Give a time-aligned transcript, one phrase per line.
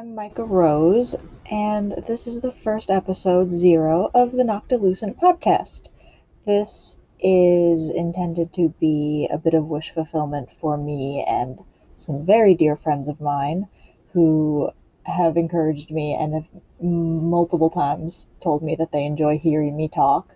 [0.00, 1.14] I'm Micah Rose,
[1.50, 5.90] and this is the first episode zero of the Noctilucent podcast.
[6.46, 11.58] This is intended to be a bit of wish fulfillment for me and
[11.98, 13.68] some very dear friends of mine
[14.14, 14.70] who
[15.02, 16.48] have encouraged me and have
[16.80, 20.34] multiple times told me that they enjoy hearing me talk.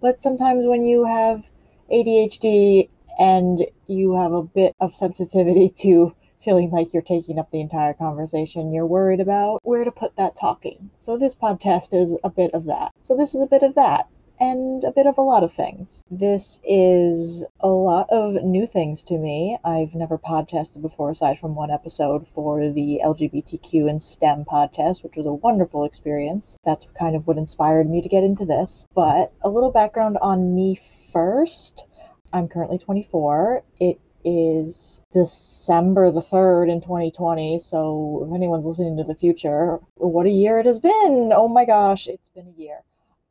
[0.00, 1.50] But sometimes when you have
[1.90, 7.60] ADHD and you have a bit of sensitivity to feeling like you're taking up the
[7.60, 10.90] entire conversation, you're worried about where to put that talking.
[10.98, 12.92] So this podcast is a bit of that.
[13.00, 14.08] So this is a bit of that
[14.40, 16.02] and a bit of a lot of things.
[16.10, 19.58] This is a lot of new things to me.
[19.62, 25.16] I've never podcasted before, aside from one episode for the LGBTQ and STEM podcast, which
[25.16, 26.56] was a wonderful experience.
[26.64, 28.86] That's kind of what inspired me to get into this.
[28.94, 30.80] But a little background on me
[31.12, 31.84] first.
[32.32, 33.62] I'm currently 24.
[33.78, 37.58] It is December the 3rd in 2020.
[37.58, 41.32] So if anyone's listening to the future, what a year it has been.
[41.34, 42.82] Oh my gosh, it's been a year.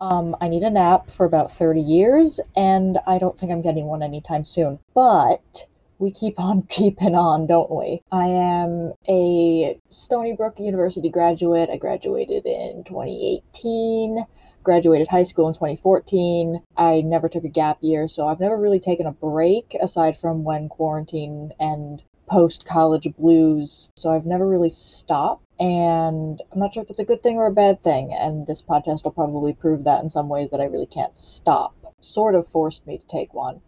[0.00, 3.86] Um, I need a nap for about 30 years, and I don't think I'm getting
[3.86, 4.78] one anytime soon.
[4.94, 5.66] But
[5.98, 8.02] we keep on keeping on, don't we?
[8.12, 11.70] I am a Stony Brook University graduate.
[11.70, 14.24] I graduated in 2018,
[14.62, 16.62] graduated high school in 2014.
[16.76, 20.44] I never took a gap year, so I've never really taken a break aside from
[20.44, 23.90] when quarantine and post college blues.
[23.96, 25.44] So I've never really stopped.
[25.58, 28.12] And I'm not sure if that's a good thing or a bad thing.
[28.12, 31.74] And this podcast will probably prove that in some ways that I really can't stop.
[32.00, 33.60] Sort of forced me to take one.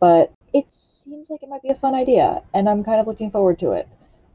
[0.00, 2.42] But it seems like it might be a fun idea.
[2.54, 3.88] And I'm kind of looking forward to it.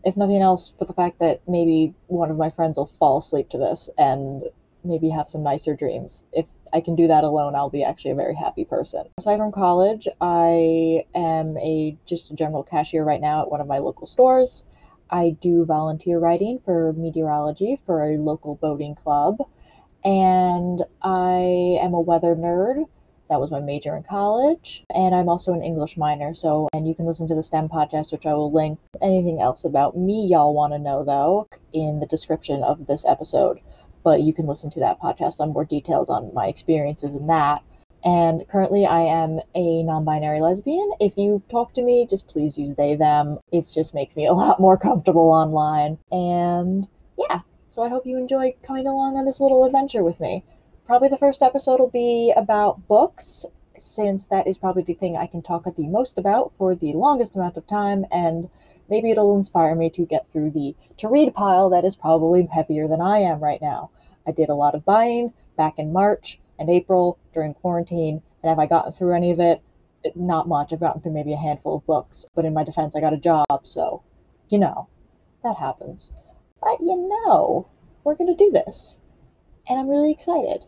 [0.04, 3.50] If nothing else, for the fact that maybe one of my friends will fall asleep
[3.50, 4.44] to this and
[4.84, 6.26] maybe have some nicer dreams.
[6.32, 9.06] If I can do that alone, I'll be actually a very happy person.
[9.18, 13.68] Aside from college, I am a just a general cashier right now at one of
[13.68, 14.66] my local stores.
[15.10, 19.40] I do volunteer writing for meteorology for a local boating club,
[20.06, 22.86] and I am a weather nerd.
[23.30, 26.34] That was my major in college, and I'm also an English minor.
[26.34, 28.80] So, and you can listen to the STEM podcast, which I will link.
[29.02, 33.60] Anything else about me y'all want to know though in the description of this episode
[34.04, 37.64] but you can listen to that podcast on more details on my experiences in that.
[38.04, 40.92] And currently, I am a non binary lesbian.
[41.00, 43.38] If you talk to me, just please use they, them.
[43.52, 46.00] It just makes me a lot more comfortable online.
[46.12, 50.44] And yeah, so I hope you enjoy coming along on this little adventure with me.
[50.88, 53.46] Probably the first episode will be about books,
[53.78, 57.36] since that is probably the thing I can talk the most about for the longest
[57.36, 58.50] amount of time, and
[58.92, 62.88] maybe it'll inspire me to get through the to read pile that is probably heavier
[62.90, 63.90] than I am right now.
[64.28, 68.60] I did a lot of buying back in March and April during quarantine, and have
[68.60, 69.64] I gotten through any of it?
[70.16, 70.74] Not much.
[70.74, 73.18] I've gotten through maybe a handful of books, but in my defense, I got a
[73.18, 74.04] job, so
[74.50, 74.90] you know,
[75.44, 76.12] that happens.
[76.62, 77.68] But you know,
[78.04, 79.00] we're gonna do this,
[79.70, 80.66] and I'm really excited.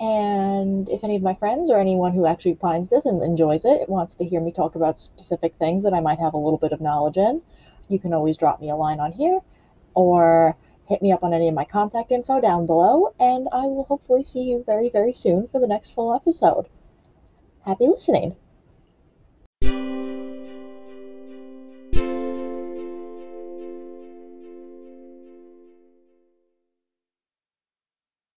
[0.00, 0.49] And
[0.88, 4.14] if any of my friends or anyone who actually finds this and enjoys it wants
[4.16, 6.80] to hear me talk about specific things that I might have a little bit of
[6.80, 7.42] knowledge in,
[7.88, 9.40] you can always drop me a line on here
[9.94, 13.84] or hit me up on any of my contact info down below, and I will
[13.84, 16.66] hopefully see you very, very soon for the next full episode.
[17.64, 18.34] Happy listening!